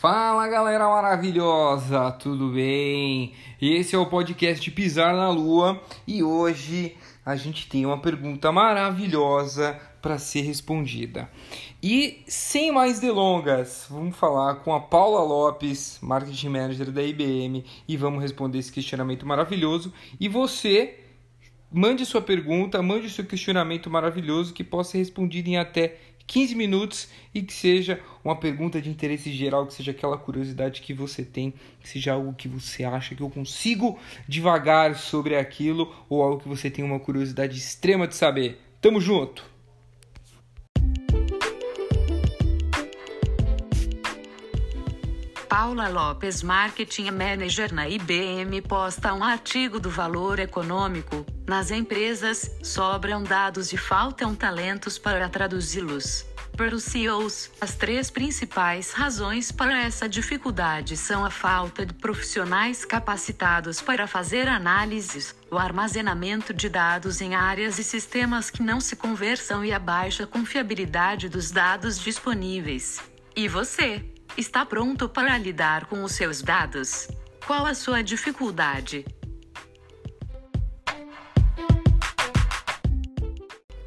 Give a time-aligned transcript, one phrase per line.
[0.00, 3.34] Fala galera maravilhosa, tudo bem?
[3.62, 9.78] Esse é o podcast Pisar na Lua e hoje a gente tem uma pergunta maravilhosa
[10.02, 11.30] para ser respondida.
[11.80, 17.96] E sem mais delongas, vamos falar com a Paula Lopes, Marketing Manager da IBM, e
[17.96, 19.92] vamos responder esse questionamento maravilhoso.
[20.18, 21.07] E você
[21.70, 27.08] mande sua pergunta, mande seu questionamento maravilhoso que possa ser respondido em até 15 minutos
[27.34, 31.54] e que seja uma pergunta de interesse geral, que seja aquela curiosidade que você tem,
[31.80, 33.98] que seja algo que você acha que eu consigo
[34.28, 38.60] devagar sobre aquilo ou algo que você tem uma curiosidade extrema de saber.
[38.80, 39.57] Tamo junto!
[45.48, 51.24] Paula Lopes, Marketing Manager na IBM, posta um artigo do valor econômico.
[51.46, 56.26] Nas empresas, sobram dados e faltam talentos para traduzi-los.
[56.54, 62.84] Para os CEOs, as três principais razões para essa dificuldade são a falta de profissionais
[62.84, 68.96] capacitados para fazer análises, o armazenamento de dados em áreas e sistemas que não se
[68.96, 73.00] conversam e a baixa confiabilidade dos dados disponíveis.
[73.34, 74.04] E você?
[74.38, 77.08] Está pronto para lidar com os seus dados?
[77.44, 79.04] Qual a sua dificuldade?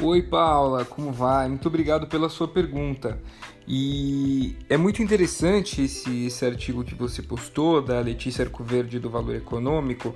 [0.00, 1.48] Oi, Paula, como vai?
[1.48, 3.20] Muito obrigado pela sua pergunta.
[3.66, 9.34] E é muito interessante esse, esse artigo que você postou, da Letícia Arcoverde do Valor
[9.34, 10.14] Econômico,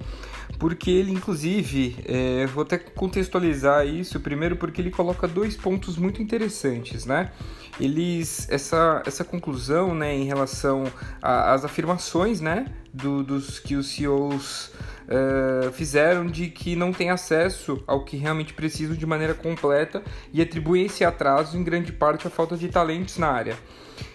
[0.57, 6.23] porque ele, inclusive, é, vou até contextualizar isso primeiro, porque ele coloca dois pontos muito
[6.23, 7.33] interessantes, né?
[7.81, 10.85] Eles, essa, essa conclusão, né, em relação
[11.21, 14.71] às afirmações, né, do, dos que os CEOs
[15.09, 20.43] uh, fizeram de que não tem acesso ao que realmente precisam de maneira completa e
[20.43, 23.57] atribuem esse atraso em grande parte à falta de talentos na área.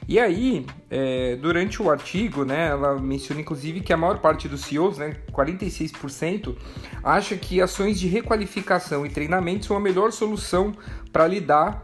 [0.07, 4.61] E aí, é, durante o artigo, né, ela menciona inclusive que a maior parte dos
[4.61, 6.55] CEOs, né, 46%,
[7.03, 10.73] acha que ações de requalificação e treinamento são a melhor solução
[11.11, 11.83] para lidar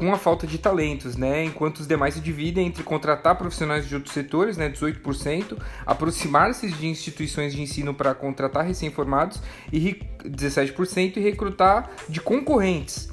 [0.00, 1.44] com a falta de talentos, né?
[1.44, 6.86] Enquanto os demais se dividem entre contratar profissionais de outros setores, né, 18%, aproximar-se de
[6.86, 13.10] instituições de ensino para contratar recém-formados e 17% e recrutar de concorrentes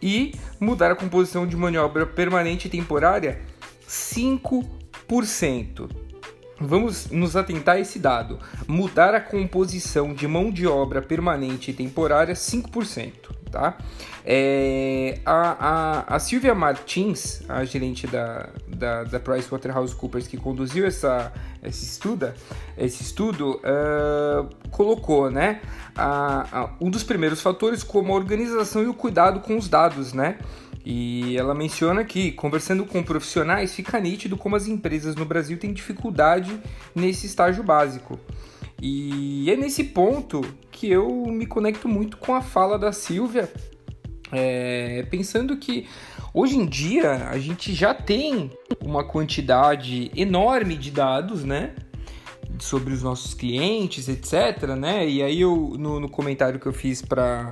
[0.00, 3.40] e mudar a composição de mão de obra permanente e temporária
[3.88, 6.07] 5%.
[6.60, 8.38] Vamos nos atentar a esse dado.
[8.66, 13.12] Mudar a composição de mão de obra permanente e temporária 5%.
[13.50, 13.78] Tá?
[14.24, 21.32] É, a, a, a Silvia Martins, a gerente da, da, da PricewaterhouseCoopers que conduziu essa,
[21.62, 22.30] esse, estudo,
[22.76, 25.62] esse estudo uh, colocou né,
[25.96, 30.12] a, a, um dos primeiros fatores como a organização e o cuidado com os dados,
[30.12, 30.38] né?
[30.84, 35.72] E ela menciona que, conversando com profissionais, fica nítido como as empresas no Brasil têm
[35.72, 36.58] dificuldade
[36.94, 38.18] nesse estágio básico.
[38.80, 40.40] E é nesse ponto
[40.70, 43.52] que eu me conecto muito com a fala da Silvia,
[44.30, 45.86] é, pensando que
[46.32, 48.50] hoje em dia a gente já tem
[48.80, 51.74] uma quantidade enorme de dados, né?
[52.60, 54.68] Sobre os nossos clientes, etc.
[54.78, 55.08] Né?
[55.08, 57.50] E aí eu no, no comentário que eu fiz para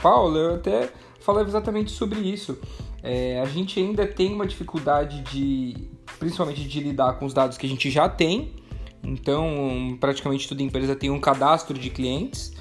[0.00, 0.90] Paula, eu até
[1.26, 2.56] falei exatamente sobre isso.
[3.02, 5.76] É, a gente ainda tem uma dificuldade de,
[6.20, 8.54] principalmente de lidar com os dados que a gente já tem.
[9.02, 12.52] Então, praticamente toda empresa tem um cadastro de clientes,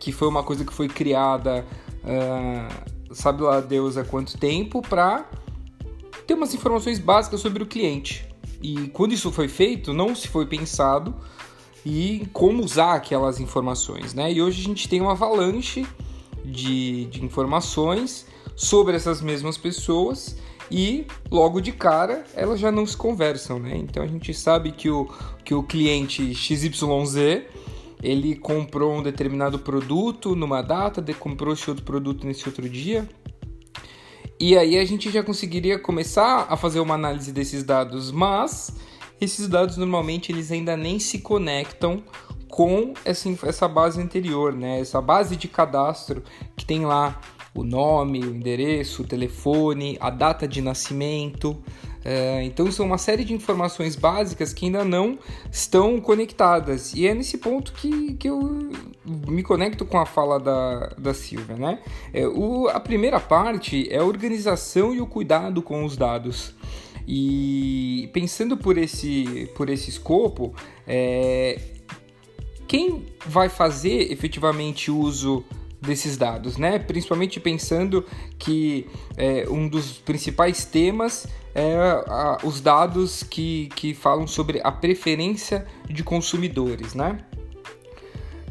[0.00, 1.64] que foi uma coisa que foi criada,
[2.04, 5.28] uh, sabe lá Deus há quanto tempo, para
[6.26, 8.28] ter umas informações básicas sobre o cliente.
[8.60, 11.14] E quando isso foi feito, não se foi pensado
[11.86, 14.32] e como usar aquelas informações, né?
[14.32, 15.86] E hoje a gente tem uma avalanche
[16.50, 18.26] de, de informações
[18.56, 20.36] sobre essas mesmas pessoas
[20.70, 23.76] e logo de cara elas já não se conversam, né?
[23.76, 25.08] Então a gente sabe que o,
[25.44, 27.44] que o cliente XYZ
[28.02, 33.08] ele comprou um determinado produto numa data, comprou esse outro produto nesse outro dia.
[34.40, 38.72] E aí a gente já conseguiria começar a fazer uma análise desses dados, mas
[39.20, 42.04] esses dados normalmente eles ainda nem se conectam
[42.58, 44.80] com essa, essa base anterior, né?
[44.80, 46.24] Essa base de cadastro
[46.56, 47.20] que tem lá
[47.54, 51.56] o nome, o endereço, o telefone, a data de nascimento.
[52.04, 55.20] É, então são uma série de informações básicas que ainda não
[55.52, 56.92] estão conectadas.
[56.94, 58.72] E é nesse ponto que, que eu
[59.06, 61.54] me conecto com a fala da, da Silvia.
[61.54, 61.78] Né?
[62.12, 66.56] É, o, a primeira parte é a organização e o cuidado com os dados.
[67.06, 70.52] E pensando por esse, por esse escopo,
[70.88, 71.77] é,
[72.68, 75.42] quem vai fazer efetivamente uso
[75.80, 76.78] desses dados, né?
[76.78, 78.04] Principalmente pensando
[78.38, 78.86] que
[79.16, 85.66] é, um dos principais temas é a, os dados que, que falam sobre a preferência
[85.88, 87.18] de consumidores, né?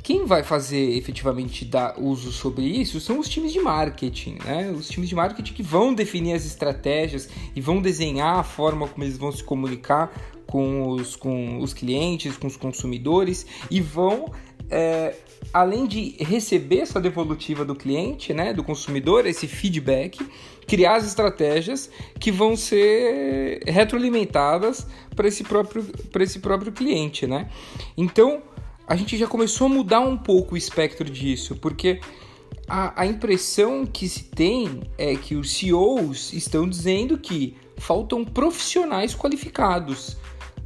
[0.02, 4.72] Quem vai fazer efetivamente dar uso sobre isso são os times de marketing, né?
[4.72, 9.04] Os times de marketing que vão definir as estratégias e vão desenhar a forma como
[9.04, 10.12] eles vão se comunicar
[10.48, 14.32] com os, com os clientes, com os consumidores e vão
[14.70, 15.16] é,
[15.54, 20.20] além de receber essa devolutiva do cliente, né, do consumidor, esse feedback,
[20.68, 21.90] criar as estratégias
[22.20, 24.86] que vão ser retroalimentadas
[25.16, 27.50] para esse próprio para esse próprio cliente, né?
[27.98, 28.42] Então
[28.86, 32.00] a gente já começou a mudar um pouco o espectro disso, porque
[32.68, 39.16] a, a impressão que se tem é que os CEOs estão dizendo que faltam profissionais
[39.16, 40.18] qualificados.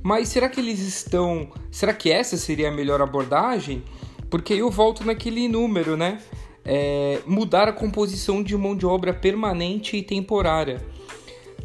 [0.03, 1.49] Mas será que eles estão.
[1.69, 3.83] Será que essa seria a melhor abordagem?
[4.29, 6.19] Porque eu volto naquele número, né?
[6.63, 10.83] É, mudar a composição de mão de obra permanente e temporária.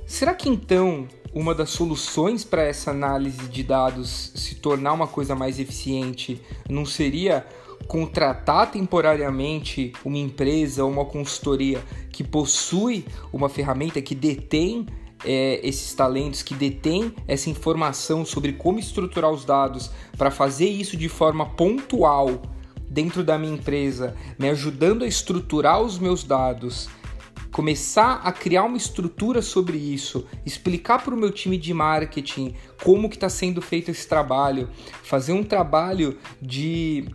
[0.07, 5.35] Será que então uma das soluções para essa análise de dados se tornar uma coisa
[5.35, 7.47] mais eficiente não seria
[7.87, 14.87] contratar temporariamente uma empresa ou uma consultoria que possui uma ferramenta que detém
[15.25, 20.97] é, esses talentos, que detém essa informação sobre como estruturar os dados para fazer isso
[20.97, 22.43] de forma pontual
[22.89, 26.89] dentro da minha empresa, me ajudando a estruturar os meus dados,
[27.57, 33.09] começar a criar uma estrutura sobre isso, explicar para o meu time de marketing como
[33.09, 34.69] que está sendo feito esse trabalho,
[35.03, 37.09] fazer um trabalho de,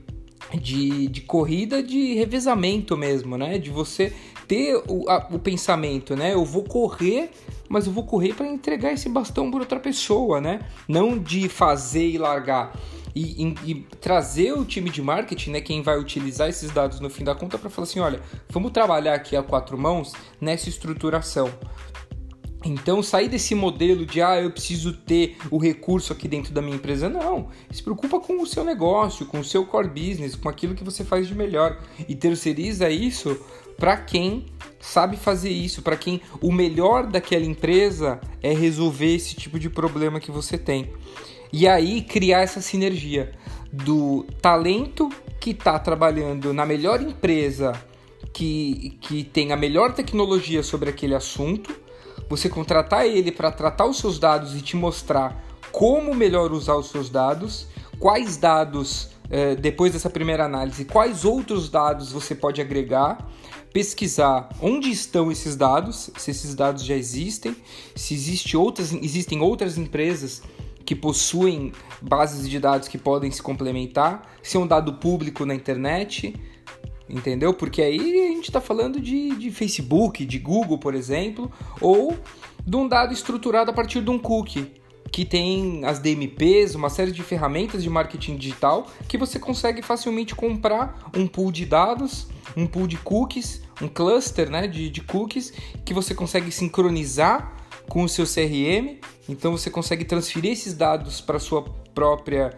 [0.59, 3.57] de, de corrida de revezamento mesmo, né?
[3.57, 4.13] De você
[4.51, 6.33] ter o, a, o pensamento, né?
[6.33, 7.31] Eu vou correr,
[7.69, 10.59] mas eu vou correr para entregar esse bastão para outra pessoa, né?
[10.89, 12.73] Não de fazer e largar
[13.15, 17.09] e, e, e, trazer o time de marketing, né, quem vai utilizar esses dados no
[17.09, 18.19] fim da conta, para falar assim: olha,
[18.49, 21.49] vamos trabalhar aqui a quatro mãos nessa estruturação.
[22.63, 26.75] Então, sair desse modelo de ah, eu preciso ter o recurso aqui dentro da minha
[26.75, 27.49] empresa, não.
[27.71, 31.03] Se preocupa com o seu negócio, com o seu core business, com aquilo que você
[31.03, 33.39] faz de melhor e terceiriza isso
[33.77, 34.45] para quem
[34.79, 40.19] sabe fazer isso, para quem o melhor daquela empresa é resolver esse tipo de problema
[40.19, 40.91] que você tem.
[41.51, 43.31] E aí criar essa sinergia
[43.71, 45.09] do talento
[45.39, 47.73] que está trabalhando na melhor empresa
[48.31, 51.80] que, que tem a melhor tecnologia sobre aquele assunto,
[52.31, 56.89] você contratar ele para tratar os seus dados e te mostrar como melhor usar os
[56.89, 57.67] seus dados,
[57.99, 63.29] quais dados, eh, depois dessa primeira análise, quais outros dados você pode agregar,
[63.73, 67.53] pesquisar onde estão esses dados, se esses dados já existem,
[67.97, 70.41] se existe outras, existem outras empresas
[70.85, 75.53] que possuem bases de dados que podem se complementar, se é um dado público na
[75.53, 76.33] internet,
[77.11, 77.53] entendeu?
[77.53, 82.17] Porque aí a gente está falando de, de Facebook, de Google, por exemplo, ou
[82.65, 84.71] de um dado estruturado a partir de um cookie,
[85.11, 90.33] que tem as DMPs, uma série de ferramentas de marketing digital que você consegue facilmente
[90.33, 95.51] comprar um pool de dados, um pool de cookies, um cluster né, de, de cookies
[95.83, 97.57] que você consegue sincronizar
[97.89, 101.63] com o seu CRM, então você consegue transferir esses dados para sua
[101.93, 102.57] própria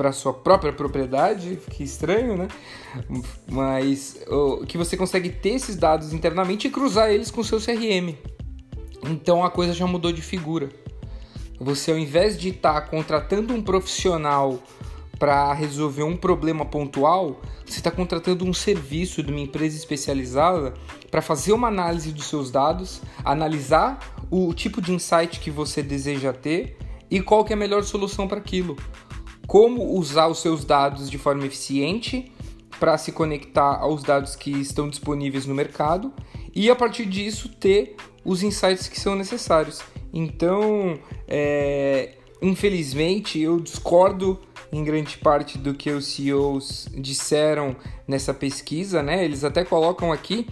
[0.00, 2.48] para sua própria propriedade, que estranho, né?
[3.46, 4.18] Mas
[4.66, 8.16] que você consegue ter esses dados internamente e cruzar eles com o seu CRM.
[9.10, 10.70] Então a coisa já mudou de figura.
[11.60, 14.58] Você ao invés de estar tá contratando um profissional
[15.18, 20.72] para resolver um problema pontual, você está contratando um serviço de uma empresa especializada
[21.10, 26.32] para fazer uma análise dos seus dados, analisar o tipo de insight que você deseja
[26.32, 26.78] ter
[27.10, 28.78] e qual que é a melhor solução para aquilo.
[29.50, 32.30] Como usar os seus dados de forma eficiente
[32.78, 36.12] para se conectar aos dados que estão disponíveis no mercado
[36.54, 39.82] e a partir disso ter os insights que são necessários.
[40.12, 44.38] Então, é, infelizmente, eu discordo
[44.70, 47.74] em grande parte do que os CEOs disseram
[48.06, 49.24] nessa pesquisa, né?
[49.24, 50.46] Eles até colocam aqui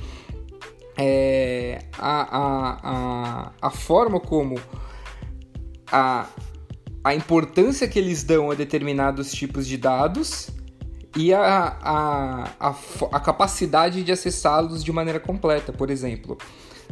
[0.96, 4.56] é, a, a, a, a forma como
[5.86, 6.26] a,
[7.08, 10.50] a importância que eles dão a determinados tipos de dados
[11.16, 12.74] e a, a, a,
[13.12, 16.36] a capacidade de acessá-los de maneira completa, por exemplo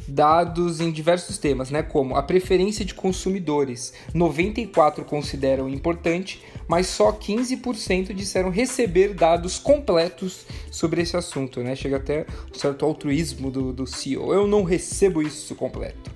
[0.08, 3.92] dados em diversos temas, né, como a preferência de consumidores.
[4.14, 11.74] 94 consideram importante, mas só 15% disseram receber dados completos sobre esse assunto, né?
[11.74, 14.32] Chega até um certo altruísmo do, do CEO.
[14.32, 16.15] Eu não recebo isso completo.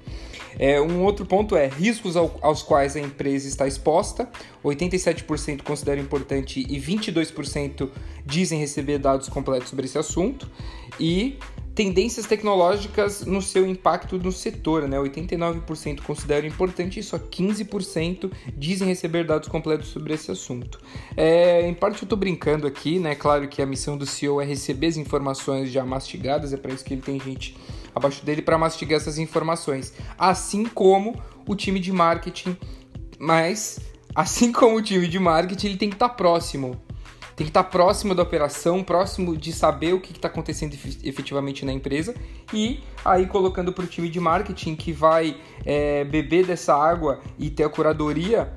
[0.59, 4.29] É, um outro ponto é riscos ao, aos quais a empresa está exposta.
[4.65, 7.89] 87% consideram importante e 22%
[8.25, 10.51] dizem receber dados completos sobre esse assunto.
[10.99, 11.39] E
[11.75, 14.99] tendências tecnológicas no seu impacto no setor, né?
[14.99, 20.81] 89% consideram importante e só 15% dizem receber dados completos sobre esse assunto.
[21.17, 23.15] É, em parte eu estou brincando aqui, né?
[23.15, 26.85] Claro que a missão do CEO é receber as informações já mastigadas, é para isso
[26.85, 27.57] que ele tem gente
[27.95, 32.57] abaixo dele para mastigar essas informações, assim como o time de marketing,
[33.19, 33.81] mas
[34.15, 36.81] assim como o time de marketing, ele tem que estar tá próximo.
[37.37, 41.73] Tem que estar próximo da operação, próximo de saber o que está acontecendo efetivamente na
[41.73, 42.15] empresa.
[42.53, 47.49] E aí colocando para o time de marketing que vai é, beber dessa água e
[47.49, 48.53] ter a curadoria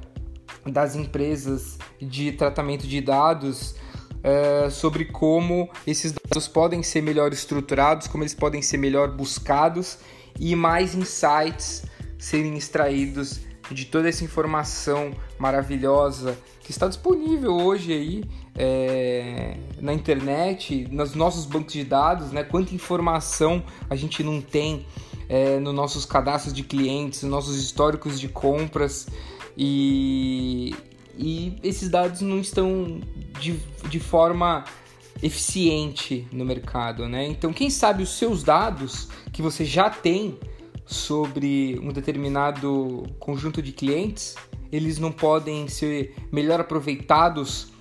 [0.66, 3.76] das empresas de tratamento de dados
[4.24, 9.98] é, sobre como esses dados podem ser melhor estruturados, como eles podem ser melhor buscados
[10.40, 11.84] e mais insights
[12.18, 18.24] serem extraídos de toda essa informação maravilhosa que está disponível hoje aí
[18.56, 22.44] é, na internet, nos nossos bancos de dados, né?
[22.44, 24.86] Quanta informação a gente não tem
[25.28, 29.08] é, nos nossos cadastros de clientes, nos nossos históricos de compras
[29.58, 30.74] e,
[31.18, 33.02] e esses dados não estão
[33.40, 33.60] de,
[33.90, 34.64] de forma
[35.22, 37.26] eficiente no mercado, né?
[37.26, 40.38] Então, quem sabe os seus dados que você já tem
[40.86, 44.36] sobre um determinado conjunto de clientes,
[44.72, 47.72] eles não podem ser melhor aproveitados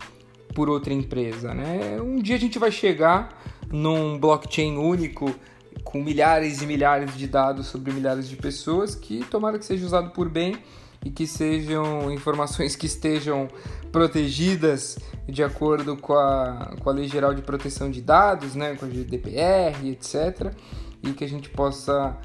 [0.54, 2.00] por outra empresa, né?
[2.00, 3.40] Um dia a gente vai chegar
[3.70, 5.34] num blockchain único
[5.82, 10.10] com milhares e milhares de dados sobre milhares de pessoas que tomara que seja usado
[10.10, 10.56] por bem
[11.04, 13.48] e que sejam informações que estejam
[13.90, 18.86] protegidas de acordo com a, com a Lei Geral de Proteção de Dados, né, com
[18.86, 20.54] a GDPR, etc.
[21.02, 22.16] E que a gente possa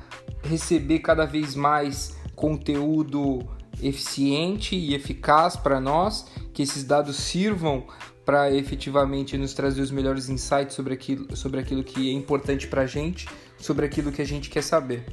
[0.44, 3.40] receber cada vez mais conteúdo
[3.82, 7.86] eficiente e eficaz para nós, que esses dados sirvam
[8.26, 12.82] para efetivamente nos trazer os melhores insights sobre aquilo, sobre aquilo que é importante para
[12.82, 15.06] a gente, sobre aquilo que a gente quer saber.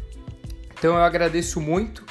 [0.76, 2.04] Então eu agradeço muito,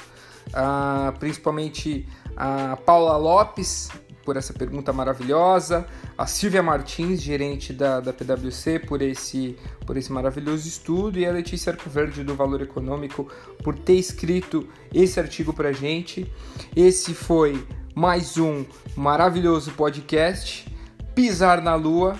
[0.53, 3.89] uh, principalmente a Paula Lopes
[4.23, 5.85] por essa pergunta maravilhosa,
[6.17, 11.31] a Silvia Martins, gerente da, da PwC, por esse, por esse maravilhoso estudo, e a
[11.31, 13.27] Letícia Arcoverde do Valor Econômico
[13.61, 16.31] por ter escrito esse artigo para gente.
[16.75, 20.71] Esse foi mais um maravilhoso podcast
[21.13, 22.15] pisar na lua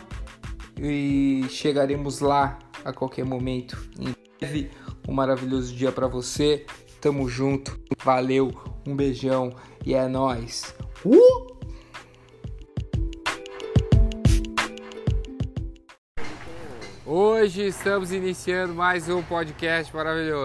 [0.80, 3.82] e chegaremos lá a qualquer momento.
[4.00, 4.70] Em breve,
[5.08, 6.66] um maravilhoso dia para você.
[7.04, 7.78] Tamo junto.
[8.02, 8.54] Valeu,
[8.88, 9.54] um beijão
[9.86, 10.74] e é nós.
[11.04, 11.54] Uh!
[17.06, 20.42] Hoje estamos iniciando mais um podcast maravilhoso.